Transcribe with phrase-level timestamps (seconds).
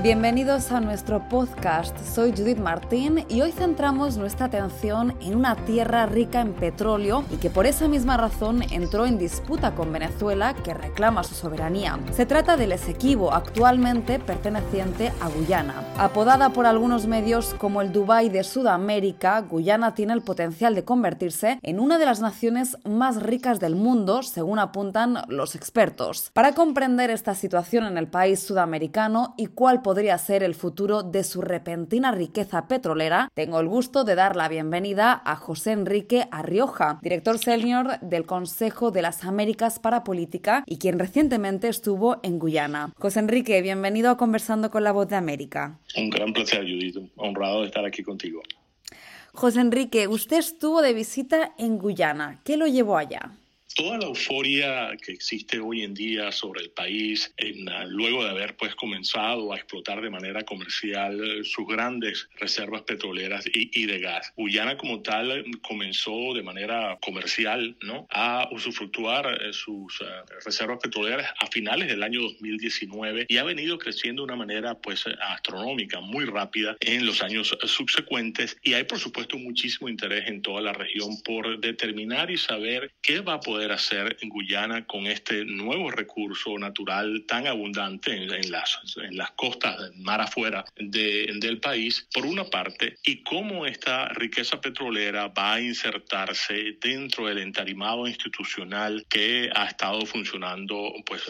[0.00, 1.98] Bienvenidos a nuestro podcast.
[1.98, 7.38] Soy Judith Martín y hoy centramos nuestra atención en una tierra rica en petróleo y
[7.38, 11.98] que por esa misma razón entró en disputa con Venezuela que reclama su soberanía.
[12.12, 15.82] Se trata del Esequibo, actualmente perteneciente a Guyana.
[15.98, 21.58] Apodada por algunos medios como el Dubái de Sudamérica, Guyana tiene el potencial de convertirse
[21.64, 26.30] en una de las naciones más ricas del mundo, según apuntan los expertos.
[26.34, 31.24] Para comprender esta situación en el país sudamericano y cuál podría ser el futuro de
[31.24, 36.98] su repentina riqueza petrolera, tengo el gusto de dar la bienvenida a José Enrique Arrioja,
[37.00, 42.92] director senior del Consejo de las Américas para Política y quien recientemente estuvo en Guyana.
[42.98, 45.78] José Enrique, bienvenido a Conversando con la Voz de América.
[45.96, 46.98] Un gran placer, Judith.
[47.16, 48.42] Honrado de estar aquí contigo.
[49.32, 52.42] José Enrique, usted estuvo de visita en Guyana.
[52.44, 53.37] ¿Qué lo llevó allá?
[53.74, 57.32] Toda la euforia que existe hoy en día sobre el país,
[57.86, 63.44] luego de haber pues comenzado a explotar de manera comercial eh, sus grandes reservas petroleras
[63.52, 64.32] y, de gas.
[64.36, 68.06] Guyana como tal comenzó de manera comercial ¿no?
[68.10, 70.04] a usufructuar eh, sus eh,
[70.44, 75.04] reservas petroleras a finales del año 2019 y ha venido creciendo de una manera pues
[75.20, 80.60] astronómica, muy rápida en los años subsecuentes y hay por supuesto muchísimo interés en toda
[80.60, 85.44] la región por determinar y saber qué va a poder hacer en Guyana con este
[85.44, 92.24] nuevo recurso natural tan abundante en, las, en las costas, mar afuera del país, por
[92.24, 99.50] una parte, y cómo esta riqueza petrolera va a insertarse dentro del entarimado institucional que
[99.54, 101.22] ha estado funcionando pues,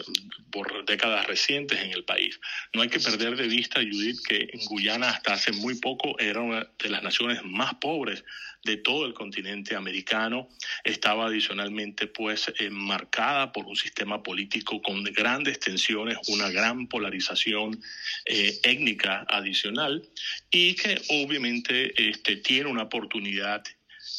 [0.51, 2.39] por décadas recientes en el país.
[2.73, 6.41] No hay que perder de vista, Judith, que en Guyana hasta hace muy poco era
[6.41, 8.23] una de las naciones más pobres
[8.63, 10.49] de todo el continente americano.
[10.83, 17.81] Estaba adicionalmente pues enmarcada por un sistema político con grandes tensiones, una gran polarización
[18.25, 20.07] eh, étnica adicional
[20.51, 23.63] y que obviamente este, tiene una oportunidad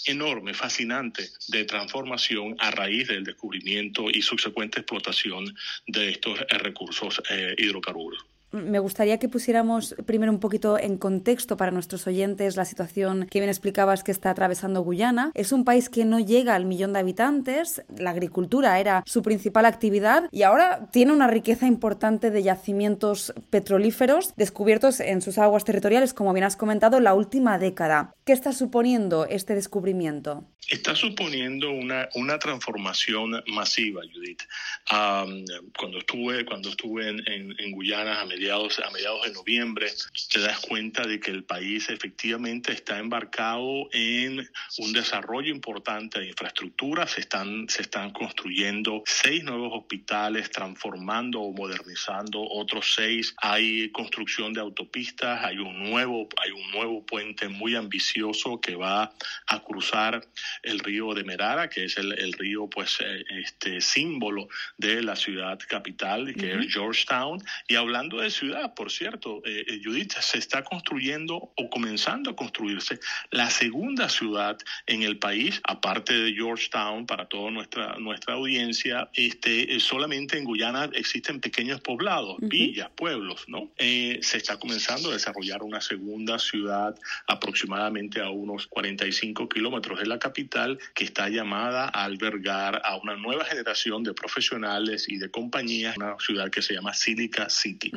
[0.06, 5.54] enorme, fascinante de transformación a raíz del descubrimiento y subsecuente explotación
[5.86, 11.70] de estos recursos eh, hidrocarburos me gustaría que pusiéramos primero un poquito en contexto para
[11.70, 15.30] nuestros oyentes la situación que bien explicabas que está atravesando Guyana.
[15.34, 19.66] Es un país que no llega al millón de habitantes, la agricultura era su principal
[19.66, 26.14] actividad y ahora tiene una riqueza importante de yacimientos petrolíferos descubiertos en sus aguas territoriales,
[26.14, 28.14] como bien has comentado, la última década.
[28.24, 30.44] ¿Qué está suponiendo este descubrimiento?
[30.68, 34.42] Está suponiendo una, una transformación masiva, Judith.
[34.86, 39.92] cuando estuve, cuando estuve en, en, Guyana a mediados, a mediados de noviembre,
[40.32, 46.28] te das cuenta de que el país efectivamente está embarcado en un desarrollo importante de
[46.28, 47.06] infraestructura.
[47.06, 53.34] Se están, se están construyendo seis nuevos hospitales, transformando o modernizando otros seis.
[53.42, 59.12] Hay construcción de autopistas, hay un nuevo, hay un nuevo puente muy ambicioso que va
[59.48, 60.26] a cruzar
[60.62, 65.14] el río de Merara, que es el, el río pues eh, este símbolo de la
[65.14, 67.42] ciudad capital, que es Georgetown.
[67.68, 72.36] Y hablando de ciudad, por cierto, eh, eh, Judith, se está construyendo o comenzando a
[72.36, 79.10] construirse la segunda ciudad en el país, aparte de Georgetown, para toda nuestra, nuestra audiencia,
[79.14, 83.70] este, solamente en Guyana existen pequeños poblados, villas, pueblos, ¿no?
[83.78, 86.94] se está comenzando a desarrollar una segunda ciudad
[87.26, 93.16] aproximadamente a unos 45 kilómetros de la capital que está llamada a albergar a una
[93.16, 97.92] nueva generación de profesionales y de compañías, una ciudad que se llama Silica City.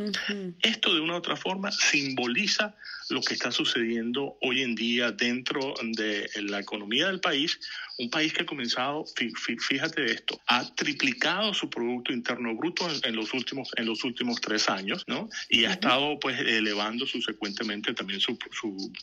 [0.62, 2.76] Esto de una u otra forma simboliza
[3.10, 7.60] lo que está sucediendo hoy en día dentro de la economía del país,
[7.98, 9.06] un país que ha comenzado,
[9.68, 14.68] fíjate esto, ha triplicado su Producto Interno Bruto en, los últimos, en los últimos tres
[14.70, 15.30] años, ¿no?
[15.50, 18.38] Y ha estado pues elevando subsecuentemente también su,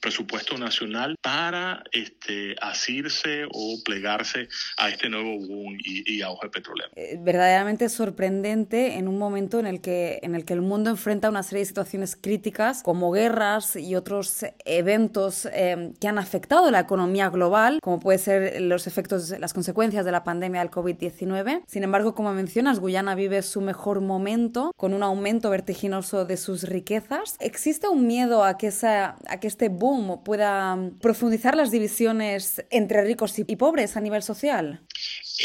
[0.00, 6.90] presupuesto nacional para este, asirse o plegarse a este nuevo boom y, auge petrolero.
[6.96, 11.31] Eh, verdaderamente sorprendente en un momento en el, que, en el que el mundo enfrenta
[11.31, 16.81] una serie de situaciones críticas como guerras y otros eventos eh, que han afectado la
[16.81, 21.62] economía global, como puede ser los efectos, las consecuencias de la pandemia del COVID-19.
[21.67, 26.65] Sin embargo, como mencionas, Guyana vive su mejor momento con un aumento vertiginoso de sus
[26.65, 27.37] riquezas.
[27.41, 33.03] ¿Existe un miedo a que, esa, a que este boom pueda profundizar las divisiones entre
[33.03, 34.81] ricos y pobres a nivel social?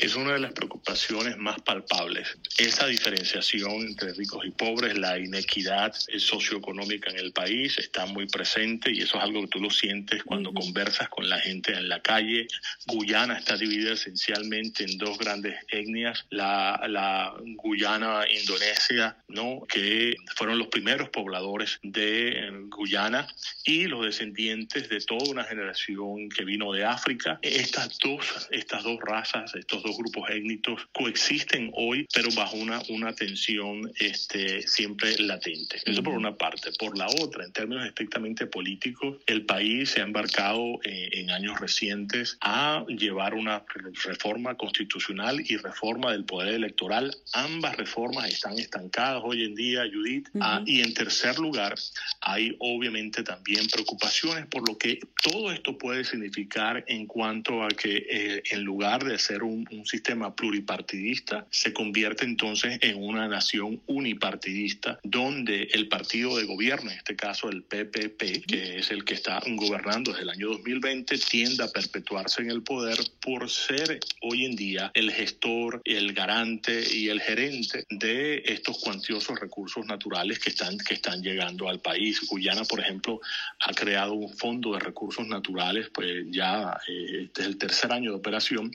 [0.02, 2.38] Es una de las preocupaciones más palpables.
[2.58, 8.92] Esa diferenciación entre ricos y pobres, la inequidad socioeconómica en el país está muy presente
[8.92, 12.02] y eso es algo que tú lo sientes cuando conversas con la gente en la
[12.02, 12.48] calle.
[12.88, 19.62] Guyana está dividida esencialmente en dos grandes etnias, la, la Guyana Indonesia, ¿no?
[19.68, 23.28] que fueron los primeros pobladores de Guyana
[23.64, 27.40] y los descendientes de toda una generación que vino de África.
[27.42, 33.14] Estas dos, estas dos razas, estos dos grupos étnicos coexisten hoy, pero bajo una, una
[33.14, 35.80] tensión este, siempre latente.
[35.86, 36.72] Eso por una parte.
[36.78, 41.60] Por la otra, en términos estrictamente políticos, el país se ha embarcado eh, en años
[41.60, 43.64] recientes a llevar una
[44.04, 47.16] reforma constitucional y reforma del poder electoral.
[47.34, 50.30] Ambas reformas están estancadas hoy en día, Judith.
[50.40, 51.76] Ah, y en tercer lugar,
[52.22, 58.06] hay obviamente también preocupaciones por lo que todo esto puede significar en cuanto a que
[58.10, 65.00] eh, en lugar de ser un, sistema pluripartidista, se convierte entonces en una nación unipartidista,
[65.04, 69.42] donde el partido de gobierno, en este caso el PPP, que es el que está
[69.46, 74.56] gobernando desde el año 2020, tiende a perpetuarse en el poder por ser hoy en
[74.56, 80.78] día el gestor, el garante y el gerente de estos cuantiosos recursos naturales que están,
[80.78, 82.22] que están llegando al país.
[82.30, 83.20] Guyana, por ejemplo,
[83.60, 88.12] ha creado un fondo de recursos naturales, pues ya eh, este es el tercer año
[88.12, 88.72] de operación,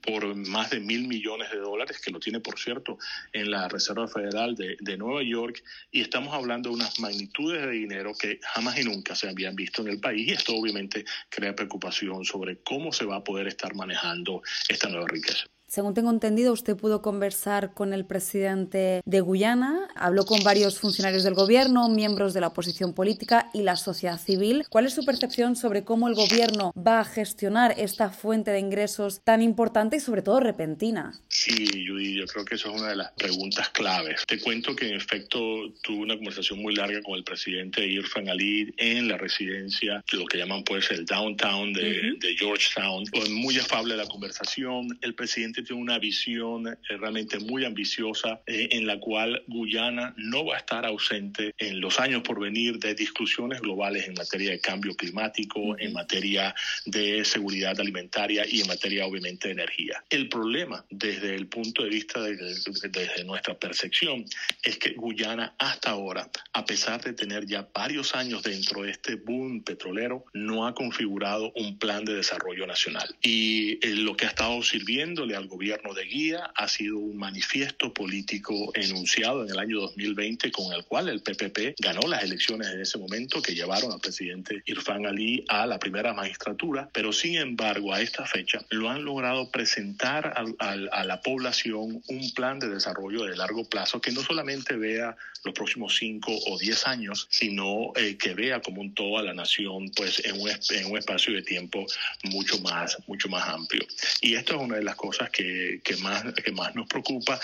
[0.00, 2.98] por más de mil millones de dólares, que lo tiene, por cierto,
[3.32, 7.70] en la Reserva Federal de, de Nueva York, y estamos hablando de unas magnitudes de
[7.70, 11.54] dinero que jamás y nunca se habían visto en el país, y esto obviamente crea
[11.54, 15.46] preocupación sobre cómo se va a poder estar manejando esta nueva riqueza.
[15.72, 21.22] Según tengo entendido, usted pudo conversar con el presidente de Guyana, habló con varios funcionarios
[21.22, 24.66] del gobierno, miembros de la oposición política y la sociedad civil.
[24.68, 29.22] ¿Cuál es su percepción sobre cómo el gobierno va a gestionar esta fuente de ingresos
[29.24, 31.18] tan importante y sobre todo repentina?
[31.28, 34.26] Sí, Judy, yo creo que eso es una de las preguntas claves.
[34.26, 35.38] Te cuento que en efecto
[35.82, 40.36] tuve una conversación muy larga con el presidente Irfan Ali en la residencia, lo que
[40.36, 43.04] llaman pues el downtown de, de Georgetown.
[43.30, 44.98] Muy afable la conversación.
[45.00, 50.46] El presidente tiene una visión eh, realmente muy ambiciosa eh, en la cual Guyana no
[50.46, 54.60] va a estar ausente en los años por venir de discusiones globales en materia de
[54.60, 56.54] cambio climático, en materia
[56.86, 60.02] de seguridad alimentaria y en materia obviamente de energía.
[60.10, 64.24] El problema desde el punto de vista de, desde nuestra percepción
[64.62, 69.16] es que Guyana hasta ahora, a pesar de tener ya varios años dentro de este
[69.16, 73.14] boom petrolero, no ha configurado un plan de desarrollo nacional.
[73.22, 77.92] Y eh, lo que ha estado sirviéndole al gobierno de guía ha sido un manifiesto
[77.92, 82.80] político enunciado en el año 2020 con el cual el PPP ganó las elecciones en
[82.80, 87.92] ese momento que llevaron al presidente Irfan Ali a la primera magistratura, pero sin embargo
[87.92, 93.36] a esta fecha lo han logrado presentar a, la población un plan de desarrollo de
[93.36, 98.32] largo plazo que no solamente vea los próximos cinco o diez años, sino eh, que
[98.34, 101.84] vea como un todo a la nación pues en un, en un espacio de tiempo
[102.24, 103.84] mucho más, mucho más amplio.
[104.20, 105.41] Y esto es una de las cosas que
[105.82, 107.38] que, más, que más nos preocupa,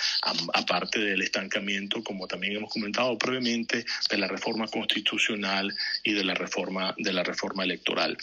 [0.55, 6.35] aparte del estancamiento, como también hemos comentado previamente, de la reforma constitucional y de la
[6.35, 8.17] reforma, de la reforma electoral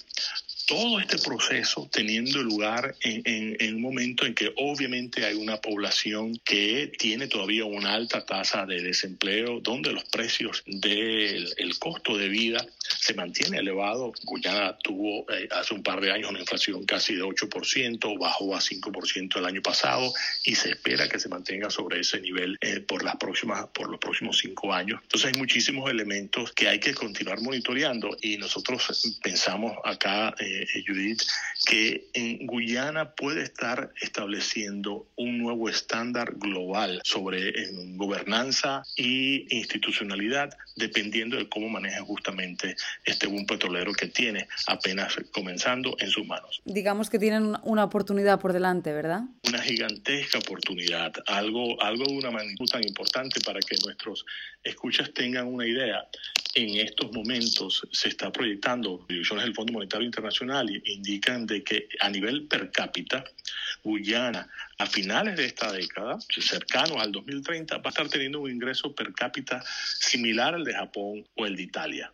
[0.66, 6.40] todo este proceso teniendo lugar en, en, un momento en que obviamente hay una población
[6.44, 12.30] que tiene todavía una alta tasa de desempleo, donde los precios del el costo de
[12.30, 14.14] vida se mantiene elevado.
[14.24, 18.60] Guyana tuvo eh, hace un par de años una inflación casi de 8%, bajó a
[18.60, 20.14] 5% el año pasado
[20.44, 24.00] y se espera que se mantenga sobre ese nivel eh, por, las próximas, por los
[24.00, 25.00] próximos cinco años.
[25.04, 30.55] Entonces hay muchísimos elementos que hay que continuar monitoreando y nosotros pensamos acá, eh,
[30.86, 31.22] Judith,
[31.66, 37.54] que en Guyana puede estar estableciendo un nuevo estándar global sobre
[37.98, 45.96] gobernanza y institucionalidad dependiendo de cómo maneja justamente este boom petrolero que tiene apenas comenzando
[46.00, 46.62] en sus manos.
[46.66, 49.22] Digamos que tienen una oportunidad por delante, ¿verdad?
[49.48, 54.26] Una gigantesca oportunidad, algo, algo de una magnitud tan importante para que nuestros
[54.64, 56.08] escuchas tengan una idea.
[56.58, 62.10] En estos momentos se está proyectando, divisiones del Fondo Monetario Internacional indican de que a
[62.10, 63.26] nivel per cápita,
[63.84, 68.96] Guyana a finales de esta década, cercanos al 2030, va a estar teniendo un ingreso
[68.96, 69.62] per cápita
[70.00, 72.14] similar al de Japón o el de Italia.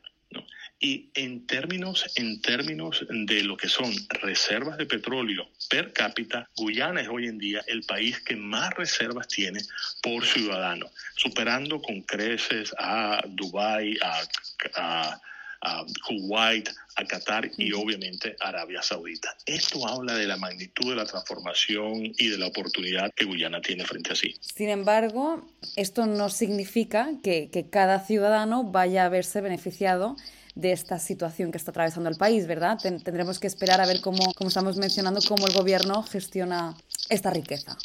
[0.83, 7.01] Y en términos, en términos de lo que son reservas de petróleo per cápita, Guyana
[7.01, 9.61] es hoy en día el país que más reservas tiene
[10.01, 15.19] por ciudadano, superando con creces a Dubái, a,
[15.61, 19.35] a Kuwait, a Qatar y obviamente Arabia Saudita.
[19.45, 23.85] Esto habla de la magnitud de la transformación y de la oportunidad que Guyana tiene
[23.85, 24.35] frente a sí.
[24.41, 30.15] Sin embargo, esto no significa que, que cada ciudadano vaya a verse beneficiado
[30.55, 32.77] de esta situación que está atravesando el país, ¿verdad?
[32.81, 36.75] tendremos que esperar a ver cómo, como estamos mencionando, cómo el gobierno gestiona
[37.09, 37.77] esta riqueza.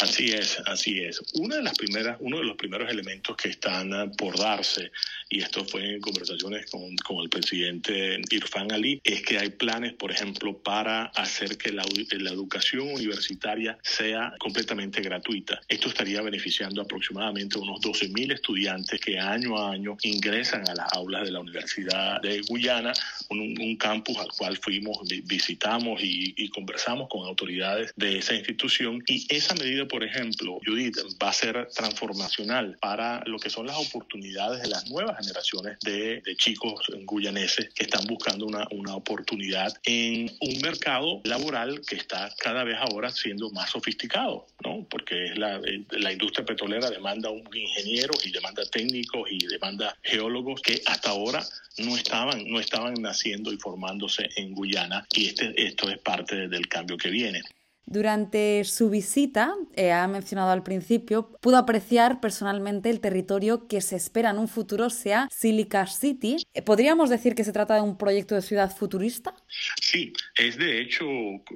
[0.00, 1.20] Así es, así es.
[1.34, 4.92] Una de las primeras, uno de los primeros elementos que están ah, por darse,
[5.28, 9.94] y esto fue en conversaciones con, con el presidente Irfan Ali, es que hay planes,
[9.94, 15.60] por ejemplo, para hacer que la, la educación universitaria sea completamente gratuita.
[15.68, 21.24] Esto estaría beneficiando aproximadamente unos 12.000 estudiantes que año a año ingresan a las aulas
[21.24, 22.92] de la Universidad de Guyana,
[23.30, 29.02] un, un campus al cual fuimos, visitamos y, y conversamos con autoridades de esa institución
[29.06, 33.76] y esa medida por ejemplo, Judith, va a ser transformacional para lo que son las
[33.76, 40.30] oportunidades de las nuevas generaciones de, chicos guyaneses que están buscando una, una oportunidad en
[40.40, 44.86] un mercado laboral que está cada vez ahora siendo más sofisticado, ¿no?
[44.88, 50.60] Porque es la, la industria petrolera demanda un ingeniero y demanda técnicos y demanda geólogos
[50.62, 51.44] que hasta ahora
[51.78, 56.68] no estaban, no estaban naciendo y formándose en Guyana y este, esto es parte del
[56.68, 57.42] cambio que viene.
[57.90, 63.96] Durante su visita, eh, ha mencionado al principio, pudo apreciar personalmente el territorio que se
[63.96, 66.36] espera en un futuro sea Silica City.
[66.52, 69.32] Eh, ¿Podríamos decir que se trata de un proyecto de ciudad futurista?
[69.80, 71.06] Sí, es de hecho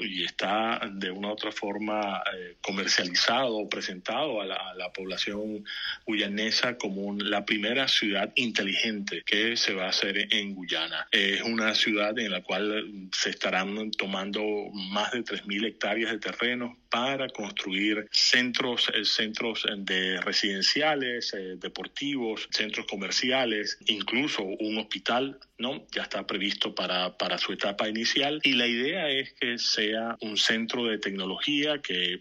[0.01, 4.59] y está de una u otra forma eh, comercializado o presentado a la,
[4.95, 5.65] población
[6.07, 11.09] guyanesa como la primera ciudad inteligente que se va a hacer en Guyana.
[11.11, 14.43] Es una ciudad en la cual se estarán tomando
[14.91, 22.47] más de 3.000 hectáreas de terrenos para construir centros, eh, centros de residenciales, eh, deportivos,
[22.51, 25.87] centros comerciales, incluso un hospital, ¿no?
[25.91, 30.37] Ya está previsto para, para su etapa inicial y la idea es que sea un
[30.37, 32.21] centro de tecnología, que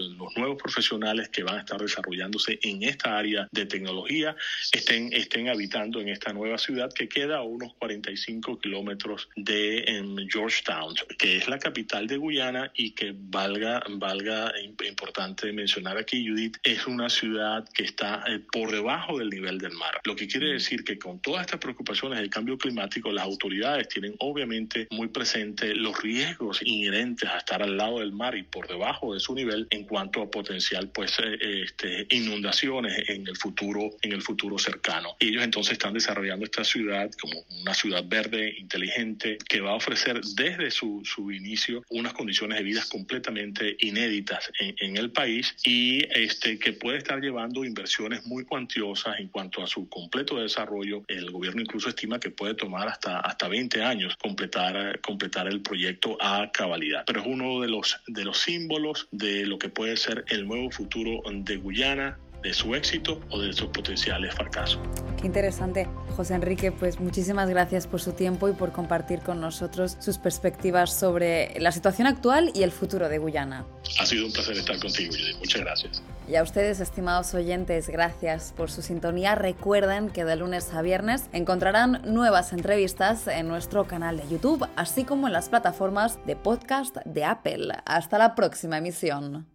[0.00, 4.34] los nuevos profesionales que van a estar desarrollándose en esta área de tecnología
[4.72, 10.94] estén, estén habitando en esta nueva ciudad que queda a unos 45 kilómetros de Georgetown,
[11.16, 14.52] que es la capital de Guyana y que valga valga
[14.86, 19.72] importante mencionar aquí, Judith, es una ciudad que está eh, por debajo del nivel del
[19.72, 20.00] mar.
[20.04, 24.14] Lo que quiere decir que con todas estas preocupaciones del cambio climático, las autoridades tienen
[24.18, 29.14] obviamente muy presente los riesgos inherentes a estar al lado del mar y por debajo
[29.14, 34.12] de su nivel en cuanto a potencial pues eh, este, inundaciones en el futuro en
[34.12, 35.16] el futuro cercano.
[35.20, 39.74] Y ellos entonces están desarrollando esta ciudad como una ciudad verde, inteligente, que va a
[39.74, 46.04] ofrecer desde su, su inicio unas condiciones de vida completamente inéditas en, el país y
[46.14, 51.02] este, que puede estar llevando inversiones muy cuantiosas en cuanto a su completo desarrollo.
[51.08, 56.16] El gobierno incluso estima que puede tomar hasta, hasta 20 años completar, completar el proyecto
[56.20, 57.04] a cabalidad.
[57.06, 60.70] Pero es uno de los, de los símbolos de lo que puede ser el nuevo
[60.70, 64.78] futuro de Guyana, de su éxito o de sus potenciales fracasos.
[65.20, 65.88] Qué interesante.
[66.14, 70.94] José Enrique, pues muchísimas gracias por su tiempo y por compartir con nosotros sus perspectivas
[70.94, 73.64] sobre la situación actual y el futuro de Guyana.
[73.98, 75.38] Ha sido un placer estar contigo, Judith.
[75.38, 76.02] Muchas gracias.
[76.28, 79.34] Y a ustedes, estimados oyentes, gracias por su sintonía.
[79.34, 85.04] Recuerden que de lunes a viernes encontrarán nuevas entrevistas en nuestro canal de YouTube, así
[85.04, 87.68] como en las plataformas de podcast de Apple.
[87.86, 89.53] Hasta la próxima emisión.